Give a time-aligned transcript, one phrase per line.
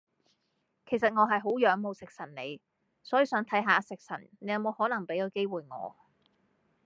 [0.87, 2.59] 其實我係好仰慕食神你，
[3.03, 5.95] 所以想睇嚇食神你有冇可能畀個機會我